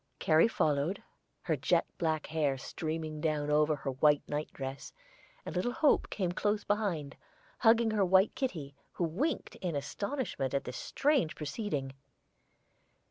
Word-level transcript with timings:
Carrie 0.17 0.47
followed, 0.47 1.03
her 1.43 1.55
jet 1.55 1.85
black 1.99 2.25
hair 2.25 2.57
streaming 2.57 3.21
down 3.21 3.51
over 3.51 3.75
her 3.75 3.91
white 3.91 4.27
night 4.27 4.51
dress, 4.51 4.91
and 5.45 5.55
little 5.55 5.73
Hope 5.73 6.09
came 6.09 6.31
close 6.31 6.63
behind, 6.63 7.15
hugging 7.59 7.91
her 7.91 8.03
white 8.03 8.33
kitty, 8.33 8.73
who 8.93 9.03
winked 9.03 9.57
in 9.57 9.75
astonishment 9.75 10.55
at 10.55 10.63
this 10.63 10.77
strange 10.77 11.35
proceeding. 11.35 11.93